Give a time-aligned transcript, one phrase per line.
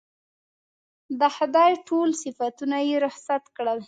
[1.19, 3.79] د خدای ټول صفتونه یې رخصت کړل.